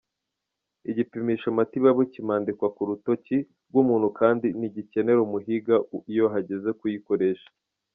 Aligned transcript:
Igipimisho 0.89 1.47
Matibabu 1.57 2.01
kimadikwa 2.13 2.67
ku 2.75 2.81
rutoke 2.89 3.37
rw'umuntu 3.69 4.07
kandi 4.19 4.47
ntigikenera 4.57 5.19
umuhinga 5.27 5.75
iyo 6.11 6.25
hageze 6.33 6.69
kuyikoresha. 6.79 7.49